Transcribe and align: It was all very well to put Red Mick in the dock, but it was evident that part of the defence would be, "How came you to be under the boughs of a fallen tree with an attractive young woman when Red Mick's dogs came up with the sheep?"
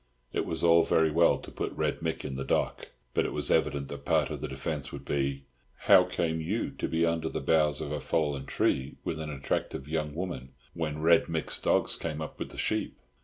It 0.33 0.47
was 0.47 0.63
all 0.63 0.83
very 0.83 1.11
well 1.11 1.37
to 1.37 1.51
put 1.51 1.71
Red 1.73 1.99
Mick 1.99 2.25
in 2.25 2.35
the 2.35 2.43
dock, 2.43 2.87
but 3.13 3.23
it 3.23 3.33
was 3.33 3.51
evident 3.51 3.87
that 3.89 4.03
part 4.03 4.31
of 4.31 4.41
the 4.41 4.47
defence 4.47 4.91
would 4.91 5.05
be, 5.05 5.43
"How 5.81 6.05
came 6.05 6.41
you 6.41 6.71
to 6.79 6.87
be 6.87 7.05
under 7.05 7.29
the 7.29 7.39
boughs 7.39 7.81
of 7.81 7.91
a 7.91 7.99
fallen 8.01 8.47
tree 8.47 8.95
with 9.03 9.19
an 9.19 9.29
attractive 9.29 9.87
young 9.87 10.15
woman 10.15 10.53
when 10.73 11.03
Red 11.03 11.27
Mick's 11.29 11.59
dogs 11.59 11.95
came 11.95 12.19
up 12.19 12.39
with 12.39 12.49
the 12.49 12.57
sheep?" 12.57 12.97